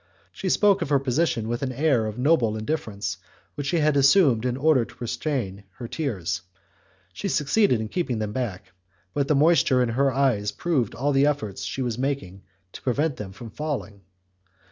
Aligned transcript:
She 0.31 0.49
spoke 0.49 0.81
of 0.81 0.89
her 0.89 0.97
position 0.97 1.47
with 1.47 1.61
an 1.61 1.71
air 1.71 2.07
of 2.07 2.17
noble 2.17 2.57
indifference 2.57 3.17
which 3.53 3.67
she 3.67 3.77
assumed 3.77 4.45
in 4.45 4.57
order 4.57 4.83
to 4.83 4.95
restrain 4.99 5.63
her 5.75 5.87
tears; 5.87 6.41
she 7.13 7.27
succeeded 7.27 7.79
in 7.79 7.87
keeping 7.87 8.17
them 8.17 8.33
back, 8.33 8.71
but 9.13 9.27
the 9.27 9.35
moisture 9.35 9.83
in 9.83 9.89
her 9.89 10.11
eyes 10.11 10.51
proved 10.51 10.95
all 10.95 11.11
the 11.11 11.27
efforts 11.27 11.61
she 11.61 11.83
was 11.83 11.99
making 11.99 12.41
to 12.71 12.81
prevent 12.81 13.17
them 13.17 13.31
from 13.31 13.51
falling. 13.51 14.01